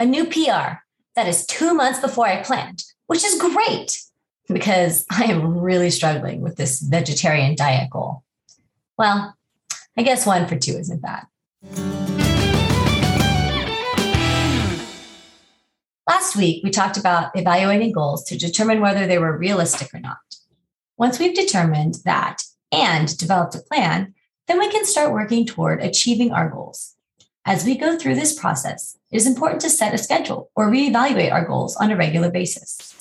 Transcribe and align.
a 0.00 0.06
new 0.06 0.24
PR 0.26 0.78
that 1.16 1.26
is 1.26 1.44
two 1.46 1.74
months 1.74 1.98
before 1.98 2.26
I 2.26 2.42
planned, 2.42 2.84
which 3.06 3.24
is 3.24 3.40
great 3.40 4.00
because 4.48 5.04
I 5.10 5.24
am 5.24 5.58
really 5.58 5.90
struggling 5.90 6.40
with 6.40 6.56
this 6.56 6.80
vegetarian 6.80 7.56
diet 7.56 7.90
goal. 7.90 8.22
Well, 8.96 9.34
I 9.96 10.02
guess 10.02 10.24
one 10.24 10.46
for 10.46 10.56
two 10.56 10.72
isn't 10.72 11.02
bad. 11.02 11.24
Last 16.08 16.36
week, 16.36 16.62
we 16.64 16.70
talked 16.70 16.96
about 16.96 17.32
evaluating 17.34 17.92
goals 17.92 18.24
to 18.24 18.38
determine 18.38 18.80
whether 18.80 19.06
they 19.06 19.18
were 19.18 19.36
realistic 19.36 19.92
or 19.92 20.00
not. 20.00 20.18
Once 20.96 21.18
we've 21.18 21.34
determined 21.34 21.96
that 22.04 22.42
and 22.72 23.14
developed 23.18 23.56
a 23.56 23.60
plan, 23.60 24.14
then 24.46 24.58
we 24.58 24.70
can 24.70 24.84
start 24.84 25.12
working 25.12 25.44
toward 25.44 25.82
achieving 25.82 26.32
our 26.32 26.48
goals. 26.48 26.94
As 27.48 27.64
we 27.64 27.78
go 27.78 27.96
through 27.96 28.16
this 28.16 28.38
process, 28.38 28.98
it 29.10 29.16
is 29.16 29.26
important 29.26 29.62
to 29.62 29.70
set 29.70 29.94
a 29.94 29.98
schedule 29.98 30.50
or 30.54 30.68
reevaluate 30.68 31.32
our 31.32 31.46
goals 31.46 31.76
on 31.76 31.90
a 31.90 31.96
regular 31.96 32.30
basis. 32.30 33.00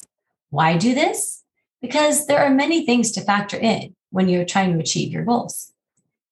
Why 0.51 0.77
do 0.77 0.95
this? 0.95 1.43
Because 1.81 2.27
there 2.27 2.39
are 2.39 2.49
many 2.49 2.85
things 2.85 3.11
to 3.11 3.21
factor 3.21 3.57
in 3.57 3.93
when 4.11 4.29
you're 4.29 4.45
trying 4.45 4.71
to 4.71 4.79
achieve 4.79 5.11
your 5.11 5.25
goals. 5.25 5.73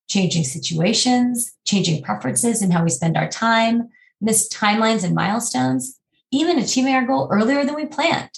Changing 0.08 0.46
situations, 0.46 1.58
changing 1.66 2.04
preferences 2.04 2.62
and 2.62 2.72
how 2.72 2.86
we 2.86 2.90
spend 2.90 3.18
our 3.18 3.28
time, 3.28 3.90
missed 4.22 4.50
timelines 4.54 5.04
and 5.04 5.14
milestones, 5.14 6.00
even 6.32 6.58
achieving 6.58 6.96
our 6.96 7.06
goal 7.06 7.28
earlier 7.30 7.66
than 7.66 7.76
we 7.76 7.86
planned 7.86 8.32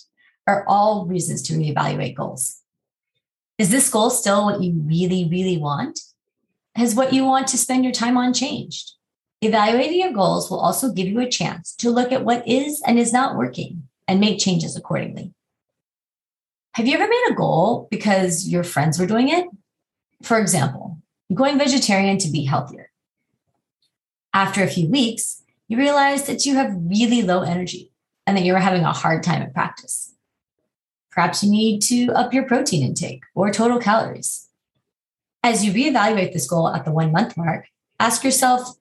are 0.47 0.65
all 0.67 1.05
reasons 1.05 1.43
to 1.43 1.53
reevaluate 1.53 2.15
goals. 2.15 2.63
Is 3.59 3.69
this 3.69 3.91
goal 3.91 4.09
still 4.09 4.43
what 4.43 4.63
you 4.63 4.73
really, 4.73 5.27
really 5.29 5.57
want? 5.57 5.99
Has 6.73 6.95
what 6.95 7.13
you 7.13 7.25
want 7.25 7.45
to 7.49 7.59
spend 7.59 7.83
your 7.83 7.93
time 7.93 8.17
on 8.17 8.33
changed? 8.33 8.93
Evaluating 9.41 9.99
your 9.99 10.13
goals 10.13 10.49
will 10.49 10.59
also 10.59 10.91
give 10.91 11.07
you 11.07 11.19
a 11.19 11.29
chance 11.29 11.75
to 11.75 11.91
look 11.91 12.11
at 12.11 12.25
what 12.25 12.47
is 12.47 12.81
and 12.85 12.97
is 12.97 13.13
not 13.13 13.35
working 13.35 13.87
and 14.07 14.19
make 14.19 14.39
changes 14.39 14.75
accordingly. 14.75 15.31
Have 16.73 16.87
you 16.87 16.95
ever 16.95 17.07
made 17.07 17.27
a 17.29 17.35
goal 17.35 17.87
because 17.91 18.47
your 18.47 18.63
friends 18.63 18.99
were 18.99 19.05
doing 19.05 19.29
it? 19.29 19.45
For 20.23 20.39
example, 20.39 20.97
going 21.33 21.57
vegetarian 21.57 22.17
to 22.19 22.31
be 22.31 22.45
healthier. 22.45 22.91
After 24.33 24.63
a 24.63 24.67
few 24.67 24.89
weeks, 24.89 25.43
you 25.67 25.77
realize 25.77 26.25
that 26.25 26.45
you 26.45 26.55
have 26.55 26.73
really 26.75 27.21
low 27.21 27.41
energy 27.41 27.91
and 28.25 28.35
that 28.37 28.43
you're 28.43 28.57
having 28.57 28.83
a 28.83 28.93
hard 28.93 29.23
time 29.23 29.41
at 29.41 29.53
practice. 29.53 30.15
Perhaps 31.11 31.43
you 31.43 31.51
need 31.51 31.81
to 31.83 32.07
up 32.13 32.33
your 32.33 32.43
protein 32.43 32.83
intake 32.83 33.23
or 33.35 33.51
total 33.51 33.79
calories. 33.79 34.47
As 35.43 35.65
you 35.65 35.71
reevaluate 35.71 36.33
this 36.33 36.47
goal 36.47 36.69
at 36.69 36.85
the 36.85 36.91
one 36.91 37.11
month 37.11 37.37
mark, 37.37 37.65
ask 37.99 38.23
yourself, 38.23 38.77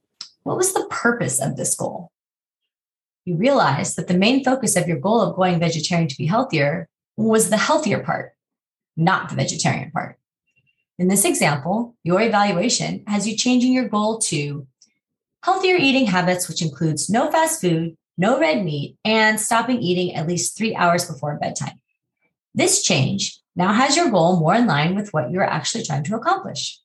what 0.47 0.57
was 0.57 0.73
the 0.73 0.87
purpose 0.89 1.41
of 1.41 1.57
this 1.57 1.75
goal? 1.75 2.13
You 3.25 3.35
realize 3.35 3.97
that 3.97 4.07
the 4.07 4.17
main 4.17 4.45
focus 4.45 4.77
of 4.77 4.87
your 4.87 5.01
goal 5.01 5.21
of 5.21 5.35
going 5.35 5.59
vegetarian 5.59 6.07
to 6.07 6.17
be 6.17 6.27
healthier 6.27 6.89
was 7.17 7.51
the 7.51 7.57
healthier 7.57 7.99
part, 8.05 8.33
not 8.97 9.29
the 9.29 9.35
vegetarian 9.35 9.91
part. 9.91 10.19
In 11.01 11.09
this 11.09 11.25
example, 11.25 11.97
your 12.05 12.21
evaluation 12.21 13.03
has 13.09 13.27
you 13.27 13.37
changing 13.37 13.73
your 13.73 13.89
goal 13.89 14.19
to 14.31 14.69
healthier 15.43 15.75
eating 15.75 16.07
habits, 16.07 16.49
which 16.49 16.63
includes 16.63 17.11
no 17.11 17.29
fast 17.29 17.61
food, 17.61 17.97
no 18.17 18.39
red 18.39 18.65
meat, 18.65 18.97
and 19.05 19.41
stopping 19.41 19.83
eating 19.83 20.15
at 20.15 20.29
least 20.29 20.57
three 20.57 20.77
hours 20.77 21.07
before 21.07 21.39
bedtime. 21.41 21.81
This 22.55 22.85
change 22.85 23.41
now 23.57 23.73
has 23.73 23.97
your 23.97 24.11
goal 24.13 24.39
more 24.39 24.55
in 24.55 24.69
line 24.69 24.95
with 24.95 25.13
what 25.13 25.33
you're 25.33 25.43
actually 25.43 25.83
trying 25.83 26.05
to 26.05 26.15
accomplish. 26.15 26.79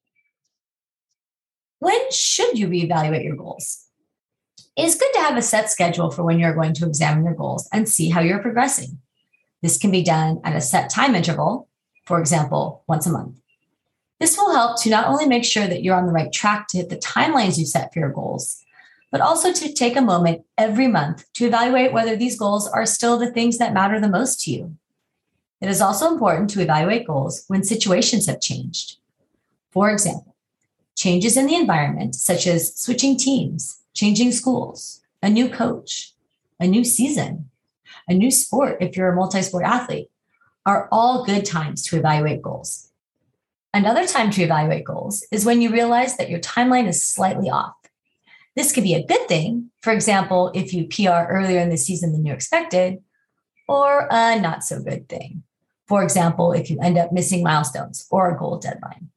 When 1.82 2.12
should 2.12 2.60
you 2.60 2.68
reevaluate 2.68 3.24
your 3.24 3.36
goals? 3.36 3.88
It's 4.78 4.94
good 4.94 5.12
to 5.16 5.22
have 5.22 5.36
a 5.36 5.42
set 5.42 5.72
schedule 5.72 6.12
for 6.12 6.22
when 6.22 6.38
you're 6.38 6.54
going 6.54 6.76
to 6.76 6.86
examine 6.86 7.26
your 7.26 7.34
goals 7.34 7.68
and 7.74 7.90
see 7.90 8.12
how 8.12 8.22
you're 8.22 8.38
progressing. 8.38 9.00
This 9.64 9.80
can 9.80 9.90
be 9.90 10.03
done 10.03 10.40
at 10.44 10.56
a 10.56 10.62
set 10.62 10.92
time 10.92 11.16
interval, 11.16 11.68
for 12.06 12.19
example, 12.19 12.84
once 12.88 13.08
a 13.08 13.12
month. 13.12 13.40
This 14.19 14.38
will 14.38 14.53
help 14.53 14.80
to 14.84 14.92
not 14.92 15.08
only 15.08 15.25
make 15.25 15.44
sure 15.44 15.66
that 15.66 15.81
you're 15.81 15.96
on 15.96 16.06
the 16.06 16.14
right 16.14 16.31
track 16.31 16.68
to 16.68 16.78
hit 16.78 16.90
the 16.90 16.97
timelines 16.97 17.58
you 17.58 17.66
set 17.66 17.92
for 17.92 17.98
your 17.98 18.12
goals, 18.12 18.63
but 19.09 19.19
also 19.19 19.52
to 19.52 19.74
take 19.74 19.98
a 19.98 20.02
moment 20.02 20.46
every 20.59 20.88
month 20.88 21.25
to 21.34 21.48
evaluate 21.48 21.94
whether 21.94 22.16
these 22.16 22.38
goals 22.38 22.68
are 22.68 22.86
still 22.86 23.18
the 23.18 23.31
things 23.31 23.58
that 23.58 23.74
matter 23.74 24.00
the 24.00 24.08
most 24.08 24.40
to 24.42 24.52
you. 24.52 24.78
It 25.62 25.68
is 25.68 25.81
also 25.81 26.12
important 26.12 26.52
to 26.52 26.62
evaluate 26.62 27.08
goals 27.08 27.44
when 27.48 27.63
situations 27.63 28.28
have 28.28 28.40
changed. 28.40 28.98
For 29.72 29.90
example, 29.90 30.31
changes 31.01 31.35
in 31.35 31.47
the 31.47 31.56
environment, 31.56 32.13
such 32.13 32.45
as 32.45 32.78
switching 32.78 33.17
teams, 33.17 33.81
changing 33.94 34.31
schools, 34.31 35.01
a 35.23 35.29
new 35.29 35.50
coach, 35.50 36.13
a 36.59 36.67
new 36.67 36.84
season, 36.84 37.50
a 38.07 38.13
new 38.13 38.29
sport 38.29 38.78
if 38.81 38.95
you're 38.95 39.12
a 39.12 39.16
multi 39.16 39.41
sport 39.41 39.66
athlete, 39.66 40.09
are 40.66 40.88
all 40.91 41.25
good 41.25 41.44
times 41.44 41.81
to 41.84 41.97
evaluate 41.97 42.44
goals. 42.44 42.91
Another 43.73 44.06
time 44.06 44.29
to 44.31 44.44
evaluate 44.44 44.85
goals 44.85 45.25
is 45.31 45.45
when 45.45 45.62
you 45.62 45.72
realize 45.72 46.17
that 46.17 46.29
your 46.29 46.39
timeline 46.39 46.88
is 46.88 47.03
slightly 47.03 47.50
off. 47.50 47.73
This 48.56 48.72
could 48.72 48.83
be 48.83 48.94
a 48.94 49.06
good 49.06 49.28
thing, 49.28 49.72
for 49.81 49.94
example, 49.94 50.51
if 50.53 50.73
you 50.73 50.88
PR 50.88 51.31
earlier 51.31 51.59
in 51.59 51.69
the 51.69 51.78
season 51.78 52.12
than 52.12 52.25
you 52.25 52.33
expected, 52.33 53.01
or 53.68 54.07
a 54.12 54.39
not 54.39 54.63
so 54.63 54.81
good 54.81 55.09
thing. 55.09 55.44
For 55.88 56.03
example, 56.03 56.51
if 56.51 56.69
you 56.69 56.78
end 56.81 56.97
up 56.97 57.12
missing 57.12 57.44
milestones 57.44 58.07
or 58.12 58.35
a 58.35 58.38
goal 58.38 58.59
deadline. 58.59 59.11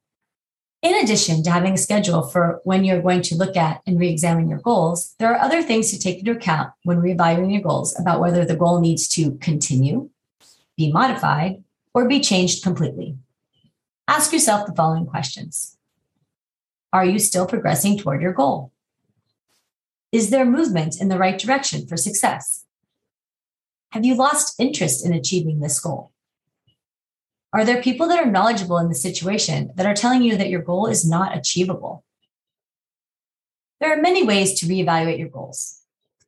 In 0.85 0.93
addition 0.93 1.41
to 1.41 1.49
having 1.49 1.73
a 1.73 1.79
schedule 1.79 2.21
for 2.21 2.61
when 2.63 2.83
you're 2.83 3.01
going 3.01 3.23
to 3.23 3.35
look 3.35 3.57
at 3.57 3.81
and 3.87 3.99
re 3.99 4.07
examine 4.07 4.47
your 4.47 4.59
goals, 4.59 5.15
there 5.17 5.33
are 5.33 5.41
other 5.41 5.63
things 5.63 5.89
to 5.89 5.97
take 5.97 6.19
into 6.19 6.33
account 6.33 6.73
when 6.83 7.01
reevaluating 7.01 7.51
your 7.51 7.63
goals 7.63 7.99
about 7.99 8.19
whether 8.19 8.45
the 8.45 8.55
goal 8.55 8.79
needs 8.79 9.07
to 9.07 9.31
continue, 9.39 10.11
be 10.77 10.91
modified, 10.91 11.63
or 11.95 12.07
be 12.07 12.19
changed 12.19 12.61
completely. 12.61 13.17
Ask 14.07 14.31
yourself 14.31 14.67
the 14.67 14.75
following 14.75 15.07
questions 15.07 15.75
Are 16.93 17.03
you 17.03 17.17
still 17.17 17.47
progressing 17.47 17.97
toward 17.97 18.21
your 18.21 18.33
goal? 18.33 18.71
Is 20.11 20.29
there 20.29 20.45
movement 20.45 21.01
in 21.01 21.09
the 21.09 21.17
right 21.17 21.39
direction 21.39 21.87
for 21.87 21.97
success? 21.97 22.63
Have 23.89 24.05
you 24.05 24.13
lost 24.13 24.53
interest 24.59 25.03
in 25.03 25.13
achieving 25.13 25.61
this 25.61 25.79
goal? 25.79 26.11
Are 27.55 27.63
there 27.63 27.81
people 27.81 28.09
that 28.09 28.19
are 28.19 28.29
knowledgeable 28.29 28.79
in 28.79 28.89
the 28.89 28.95
situation 28.95 29.71
that 29.75 29.85
are 29.85 29.93
telling 29.93 30.21
you 30.21 30.35
that 30.35 30.49
your 30.49 30.61
goal 30.61 30.87
is 30.87 31.09
not 31.09 31.37
achievable? 31.37 32.03
There 33.79 33.97
are 33.97 34.01
many 34.01 34.23
ways 34.23 34.59
to 34.59 34.65
reevaluate 34.65 35.17
your 35.17 35.29
goals. 35.29 35.81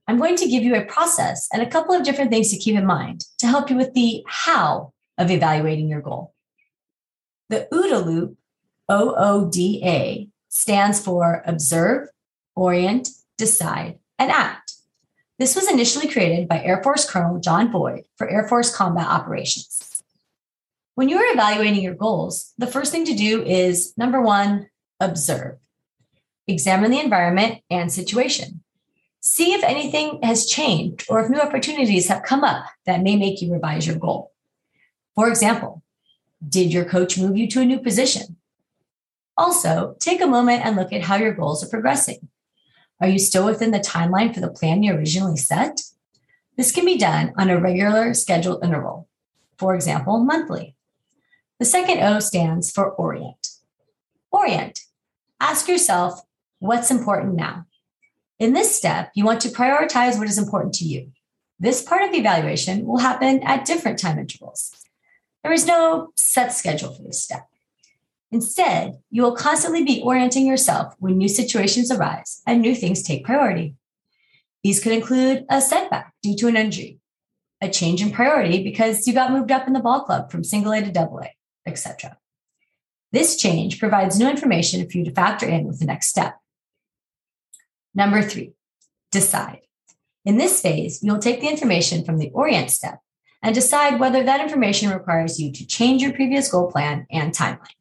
I'm 0.08 0.18
going 0.18 0.38
to 0.38 0.48
give 0.48 0.64
you 0.64 0.74
a 0.76 0.86
process 0.86 1.50
and 1.52 1.62
a 1.62 1.70
couple 1.70 1.94
of 1.94 2.06
different 2.06 2.32
things 2.32 2.50
to 2.52 2.58
keep 2.58 2.78
in 2.78 2.86
mind 2.86 3.26
to 3.40 3.48
help 3.48 3.70
you 3.70 3.76
with 3.76 3.94
the 3.94 4.24
how 4.26 4.94
of 5.18 5.30
evaluating 5.30 5.90
your 5.90 6.00
goal. 6.00 6.34
The 7.50 7.68
OODA 7.74 8.06
loop, 8.06 8.38
O 8.88 9.14
O 9.18 9.50
D 9.50 9.82
A, 9.84 10.30
stands 10.48 11.04
for 11.04 11.44
observe, 11.46 12.08
orient, 12.56 13.10
decide, 13.38 14.00
and 14.18 14.32
act. 14.32 14.76
This 15.40 15.58
was 15.58 15.70
initially 15.70 16.08
created 16.08 16.48
by 16.48 16.64
Air 16.64 16.82
Force 16.82 17.10
Colonel 17.10 17.42
John 17.42 17.70
Boyd 17.70 18.06
for 18.16 18.30
Air 18.30 18.48
Force 18.48 18.74
combat 18.74 19.08
operations. 19.08 19.97
When 20.97 21.09
you 21.09 21.18
are 21.18 21.31
evaluating 21.31 21.84
your 21.84 21.94
goals, 21.94 22.56
the 22.58 22.66
first 22.66 22.91
thing 22.91 23.06
to 23.06 23.13
do 23.13 23.44
is 23.44 23.96
number 23.97 24.19
one, 24.19 24.68
observe. 25.00 25.59
Examine 26.47 26.90
the 26.90 27.00
environment 27.00 27.62
and 27.69 27.91
situation. 27.91 28.63
See 29.19 29.53
if 29.53 29.63
anything 29.63 30.19
has 30.24 30.47
changed 30.47 31.06
or 31.07 31.19
if 31.19 31.30
new 31.30 31.40
opportunities 31.40 32.07
have 32.07 32.24
come 32.24 32.44
up 32.44 32.66
that 32.88 33.03
may 33.03 33.16
make 33.16 33.44
you 33.44 33.53
revise 33.53 33.86
your 33.86 33.97
goal. 33.97 34.31
For 35.13 35.30
example, 35.30 35.84
did 36.50 36.74
your 36.74 36.86
coach 36.86 37.16
move 37.16 37.38
you 37.38 37.47
to 37.50 37.62
a 37.62 37.66
new 37.66 37.78
position? 37.78 38.38
Also, 39.38 39.96
take 40.00 40.19
a 40.19 40.25
moment 40.25 40.66
and 40.66 40.75
look 40.75 40.92
at 40.92 41.04
how 41.04 41.18
your 41.18 41.36
goals 41.36 41.63
are 41.63 41.69
progressing. 41.69 42.27
Are 43.00 43.07
you 43.07 43.19
still 43.19 43.45
within 43.45 43.69
the 43.69 43.77
timeline 43.77 44.33
for 44.33 44.39
the 44.39 44.50
plan 44.50 44.81
you 44.81 44.95
originally 44.95 45.38
set? 45.38 45.80
This 46.56 46.72
can 46.72 46.86
be 46.86 46.98
done 46.98 47.33
on 47.38 47.51
a 47.51 47.60
regular 47.60 48.16
scheduled 48.16 48.63
interval, 48.63 49.07
for 49.60 49.75
example, 49.75 50.18
monthly. 50.18 50.74
The 51.59 51.65
second 51.65 52.00
O 52.04 52.19
stands 52.19 52.71
for 52.71 52.92
orient. 52.92 53.48
Orient. 54.31 54.81
Ask 55.39 55.68
yourself, 55.68 56.21
what's 56.59 56.92
important 56.92 57.36
now? 57.36 57.65
In 58.39 58.54
this 58.54 58.75
step, 58.75 59.12
you 59.15 59.25
want 59.25 59.42
to 59.42 59.50
prioritize 59.50 60.19
what 60.19 60.30
is 60.30 60.38
important 60.38 60.75
to 60.75 60.86
you. 60.86 61.12
This 61.59 61.81
part 61.81 62.04
of 62.04 62.12
the 62.12 62.19
evaluation 62.19 62.86
will 62.86 63.00
happen 63.00 63.42
at 63.44 63.65
different 63.65 63.98
time 63.98 64.19
intervals. 64.19 64.71
There 65.44 65.51
is 65.51 65.65
no 65.65 66.12
set 66.15 66.54
schedule 66.54 66.94
for 66.94 67.01
this 67.01 67.24
step. 67.24 67.48
Instead, 68.31 69.00
you 69.10 69.24
will 69.24 69.36
constantly 69.36 69.83
be 69.83 70.01
orienting 70.03 70.45
yourself 70.45 70.94
when 71.00 71.18
new 71.18 71.30
situations 71.30 71.89
arise 71.89 72.42
and 72.45 72.62
new 72.62 72.75
things 72.75 73.01
take 73.01 73.25
priority. 73.25 73.75
These 74.63 74.83
could 74.83 74.92
include 74.92 75.45
a 75.50 75.62
setback 75.62 76.13
due 76.21 76.36
to 76.36 76.48
an 76.48 76.57
injury, 76.57 77.00
a 77.62 77.69
change 77.69 78.01
in 78.01 78.12
priority 78.12 78.63
because 78.63 79.07
you 79.07 79.13
got 79.13 79.31
moved 79.31 79.51
up 79.51 79.65
in 79.65 79.74
the 79.74 79.80
ball 79.80 80.01
club 80.01 80.30
from 80.30 80.44
single 80.44 80.74
A 80.74 80.81
to 80.81 80.92
double 80.92 81.21
A, 81.21 81.31
etc. 81.68 82.18
This 83.12 83.38
change 83.38 83.80
provides 83.80 84.19
new 84.19 84.30
information 84.30 84.90
for 84.90 84.98
you 84.98 85.06
to 85.06 85.12
factor 85.12 85.48
in 85.48 85.66
with 85.66 85.80
the 85.80 85.86
next 85.86 86.08
step. 86.08 86.40
Number 87.96 88.22
three, 88.22 88.54
decide. 89.12 89.62
In 90.25 90.38
this 90.38 90.62
phase, 90.62 91.02
you'll 91.02 91.19
take 91.19 91.40
the 91.40 91.50
information 91.50 92.04
from 92.04 92.18
the 92.18 92.31
orient 92.31 92.69
step 92.69 93.00
and 93.42 93.56
decide 93.56 94.00
whether 94.00 94.24
that 94.24 94.42
information 94.42 94.90
requires 94.90 95.40
you 95.40 95.52
to 95.54 95.66
change 95.66 96.02
your 96.02 96.14
previous 96.14 96.52
goal 96.52 96.69
plan 96.69 97.08
and 97.10 97.34
timeline. 97.34 97.78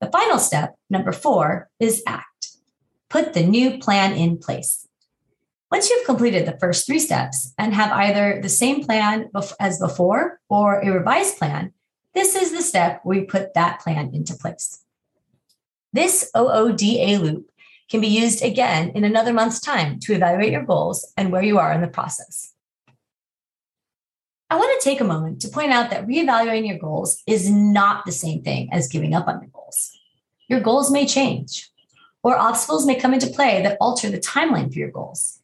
The 0.00 0.10
final 0.10 0.38
step, 0.38 0.74
number 0.88 1.12
four, 1.12 1.68
is 1.78 2.02
act. 2.06 2.56
Put 3.08 3.34
the 3.34 3.42
new 3.42 3.78
plan 3.78 4.14
in 4.14 4.38
place. 4.38 4.86
Once 5.70 5.90
you've 5.90 6.06
completed 6.06 6.46
the 6.46 6.58
first 6.58 6.86
three 6.86 6.98
steps 6.98 7.52
and 7.58 7.74
have 7.74 7.90
either 7.90 8.40
the 8.40 8.48
same 8.48 8.84
plan 8.84 9.28
as 9.58 9.78
before 9.78 10.40
or 10.48 10.80
a 10.80 10.90
revised 10.90 11.38
plan, 11.38 11.72
this 12.16 12.34
is 12.34 12.50
the 12.50 12.62
step 12.62 13.00
where 13.04 13.18
you 13.18 13.26
put 13.26 13.52
that 13.52 13.80
plan 13.80 14.10
into 14.14 14.34
place. 14.34 14.80
This 15.92 16.30
OODA 16.34 17.20
loop 17.20 17.50
can 17.90 18.00
be 18.00 18.08
used 18.08 18.42
again 18.42 18.90
in 18.94 19.04
another 19.04 19.34
month's 19.34 19.60
time 19.60 20.00
to 20.00 20.14
evaluate 20.14 20.50
your 20.50 20.64
goals 20.64 21.12
and 21.18 21.30
where 21.30 21.42
you 21.42 21.58
are 21.58 21.72
in 21.72 21.82
the 21.82 21.88
process. 21.88 22.54
I 24.48 24.56
want 24.56 24.80
to 24.80 24.88
take 24.88 25.00
a 25.00 25.04
moment 25.04 25.42
to 25.42 25.48
point 25.48 25.72
out 25.72 25.90
that 25.90 26.06
reevaluating 26.06 26.66
your 26.66 26.78
goals 26.78 27.22
is 27.26 27.50
not 27.50 28.06
the 28.06 28.12
same 28.12 28.42
thing 28.42 28.70
as 28.72 28.88
giving 28.88 29.12
up 29.12 29.28
on 29.28 29.40
your 29.42 29.50
goals. 29.52 29.92
Your 30.48 30.60
goals 30.60 30.90
may 30.90 31.06
change, 31.06 31.70
or 32.22 32.38
obstacles 32.38 32.86
may 32.86 32.94
come 32.94 33.12
into 33.12 33.26
play 33.26 33.62
that 33.62 33.76
alter 33.78 34.08
the 34.08 34.18
timeline 34.18 34.72
for 34.72 34.78
your 34.78 34.90
goals. 34.90 35.40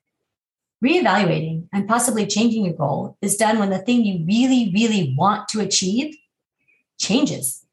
Reevaluating 0.83 1.69
and 1.73 1.87
possibly 1.87 2.27
changing 2.27 2.65
your 2.65 2.75
goal 2.75 3.19
is 3.21 3.37
done 3.37 3.59
when 3.59 3.71
the 3.71 3.79
thing 3.79 4.05
you 4.05 4.25
really, 4.25 4.73
really 4.75 5.15
want 5.19 5.49
to 5.49 5.61
achieve 5.61 6.17
changes. 7.03 7.67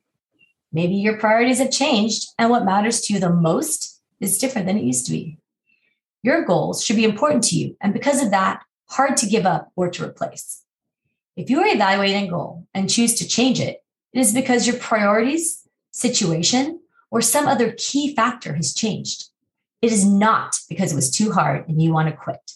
Maybe 0.71 0.95
your 0.95 1.17
priorities 1.17 1.59
have 1.59 1.71
changed, 1.71 2.27
and 2.37 2.49
what 2.49 2.65
matters 2.65 3.01
to 3.01 3.13
you 3.13 3.19
the 3.19 3.29
most 3.29 4.01
is 4.19 4.37
different 4.37 4.67
than 4.67 4.77
it 4.77 4.83
used 4.83 5.05
to 5.05 5.11
be. 5.11 5.37
Your 6.21 6.43
goals 6.43 6.83
should 6.83 6.97
be 6.97 7.05
important 7.05 7.43
to 7.45 7.55
you, 7.55 7.77
and 7.79 7.93
because 7.93 8.21
of 8.21 8.31
that, 8.31 8.61
hard 8.89 9.15
to 9.17 9.27
give 9.27 9.45
up 9.45 9.71
or 9.75 9.89
to 9.89 10.03
replace. 10.03 10.63
If 11.35 11.49
you 11.49 11.61
are 11.61 11.67
evaluating 11.67 12.27
a 12.27 12.29
goal 12.29 12.67
and 12.73 12.89
choose 12.89 13.13
to 13.15 13.27
change 13.27 13.59
it, 13.59 13.83
it 14.11 14.19
is 14.19 14.33
because 14.33 14.67
your 14.67 14.77
priorities, 14.77 15.67
situation, 15.91 16.81
or 17.11 17.21
some 17.21 17.47
other 17.47 17.73
key 17.77 18.13
factor 18.15 18.55
has 18.55 18.73
changed. 18.73 19.29
It 19.81 19.91
is 19.91 20.05
not 20.05 20.59
because 20.67 20.91
it 20.91 20.95
was 20.95 21.09
too 21.09 21.31
hard 21.31 21.67
and 21.69 21.81
you 21.81 21.93
want 21.93 22.09
to 22.09 22.15
quit. 22.15 22.51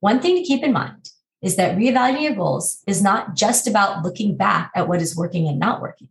One 0.00 0.20
thing 0.20 0.36
to 0.36 0.42
keep 0.42 0.62
in 0.62 0.72
mind 0.72 1.10
is 1.42 1.56
that 1.56 1.76
reevaluating 1.76 2.22
your 2.22 2.34
goals 2.34 2.82
is 2.86 3.02
not 3.02 3.34
just 3.34 3.66
about 3.66 4.02
looking 4.02 4.36
back 4.36 4.70
at 4.74 4.88
what 4.88 5.02
is 5.02 5.16
working 5.16 5.48
and 5.48 5.58
not 5.58 5.82
working. 5.82 6.08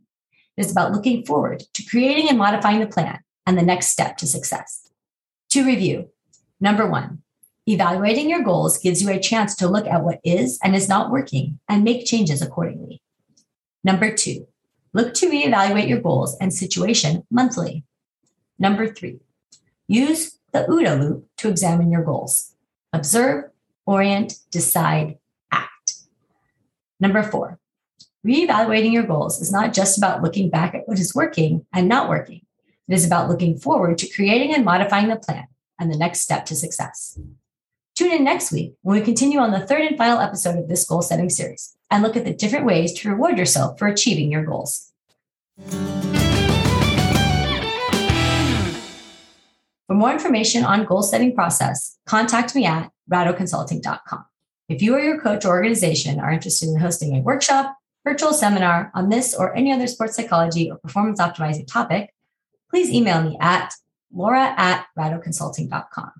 It 0.57 0.65
is 0.65 0.71
about 0.71 0.91
looking 0.91 1.25
forward 1.25 1.63
to 1.73 1.85
creating 1.85 2.29
and 2.29 2.37
modifying 2.37 2.79
the 2.81 2.87
plan 2.87 3.19
and 3.45 3.57
the 3.57 3.63
next 3.63 3.87
step 3.87 4.17
to 4.17 4.27
success. 4.27 4.89
To 5.51 5.65
review, 5.65 6.09
number 6.59 6.85
one, 6.85 7.23
Evaluating 7.67 8.29
your 8.29 8.43
goals 8.43 8.79
gives 8.79 9.03
you 9.03 9.09
a 9.09 9.19
chance 9.19 9.55
to 9.55 9.67
look 9.67 9.85
at 9.85 10.03
what 10.03 10.19
is 10.23 10.59
and 10.63 10.75
is 10.75 10.89
not 10.89 11.11
working 11.11 11.59
and 11.69 11.83
make 11.83 12.07
changes 12.07 12.41
accordingly. 12.41 13.01
Number 13.83 14.13
two, 14.13 14.47
look 14.93 15.13
to 15.15 15.29
reevaluate 15.29 15.87
your 15.87 16.01
goals 16.01 16.35
and 16.41 16.51
situation 16.51 17.23
monthly. 17.29 17.83
Number 18.57 18.91
three, 18.91 19.19
use 19.87 20.39
the 20.51 20.65
OODA 20.67 20.99
loop 20.99 21.27
to 21.37 21.49
examine 21.49 21.91
your 21.91 22.03
goals. 22.03 22.55
Observe, 22.93 23.45
orient, 23.85 24.33
decide. 24.49 25.17
Number 27.01 27.23
four, 27.23 27.59
reevaluating 28.25 28.93
your 28.93 29.03
goals 29.03 29.41
is 29.41 29.51
not 29.51 29.73
just 29.73 29.97
about 29.97 30.21
looking 30.21 30.51
back 30.51 30.75
at 30.75 30.87
what 30.87 30.99
is 30.99 31.15
working 31.15 31.65
and 31.73 31.89
not 31.89 32.07
working. 32.07 32.41
It 32.87 32.93
is 32.93 33.05
about 33.05 33.27
looking 33.27 33.57
forward 33.57 33.97
to 33.97 34.07
creating 34.07 34.53
and 34.53 34.63
modifying 34.63 35.07
the 35.07 35.15
plan 35.15 35.47
and 35.79 35.91
the 35.91 35.97
next 35.97 36.21
step 36.21 36.45
to 36.45 36.55
success. 36.55 37.19
Tune 37.95 38.11
in 38.11 38.23
next 38.23 38.51
week 38.51 38.75
when 38.83 38.99
we 38.99 39.03
continue 39.03 39.39
on 39.39 39.51
the 39.51 39.65
third 39.65 39.81
and 39.81 39.97
final 39.97 40.19
episode 40.19 40.59
of 40.59 40.67
this 40.69 40.85
goal 40.85 41.01
setting 41.01 41.29
series 41.29 41.75
and 41.89 42.03
look 42.03 42.15
at 42.15 42.23
the 42.23 42.33
different 42.33 42.67
ways 42.67 42.93
to 42.93 43.09
reward 43.09 43.35
yourself 43.37 43.79
for 43.79 43.87
achieving 43.87 44.31
your 44.31 44.45
goals. 44.45 44.91
For 49.87 49.95
more 49.95 50.11
information 50.11 50.63
on 50.63 50.85
goal 50.85 51.01
setting 51.01 51.33
process, 51.33 51.97
contact 52.05 52.53
me 52.53 52.65
at 52.65 52.91
rattoconsulting.com. 53.11 54.25
If 54.69 54.81
you 54.81 54.95
or 54.95 54.99
your 54.99 55.19
coach 55.19 55.45
or 55.45 55.49
organization 55.49 56.19
are 56.19 56.31
interested 56.31 56.69
in 56.69 56.79
hosting 56.79 57.15
a 57.15 57.21
workshop, 57.21 57.75
virtual 58.03 58.33
seminar 58.33 58.91
on 58.95 59.09
this 59.09 59.35
or 59.35 59.55
any 59.55 59.71
other 59.71 59.87
sports 59.87 60.15
psychology 60.15 60.71
or 60.71 60.77
performance 60.77 61.19
optimizing 61.19 61.67
topic, 61.67 62.13
please 62.69 62.89
email 62.89 63.21
me 63.21 63.37
at 63.39 63.73
laura 64.13 64.53
at 64.57 64.85
rattoconsulting.com. 64.97 66.11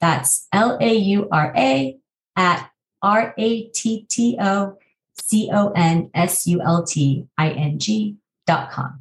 That's 0.00 0.46
L 0.52 0.78
A 0.80 0.94
U 0.94 1.28
R 1.32 1.52
A 1.56 1.98
at 2.36 2.70
R 3.02 3.34
A 3.38 3.68
T 3.68 4.06
T 4.08 4.36
O 4.40 4.78
C 5.14 5.50
O 5.52 5.70
N 5.70 6.10
S 6.14 6.46
U 6.46 6.60
L 6.60 6.84
T 6.84 7.26
I 7.38 7.50
N 7.50 7.78
G 7.78 8.16
dot 8.46 8.70
com. 8.70 9.00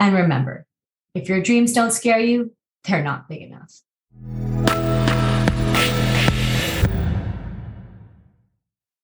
And 0.00 0.14
remember, 0.14 0.66
if 1.14 1.28
your 1.28 1.40
dreams 1.40 1.72
don't 1.72 1.92
scare 1.92 2.20
you, 2.20 2.52
they're 2.84 3.02
not 3.02 3.28
big 3.28 3.42
enough. 3.42 3.82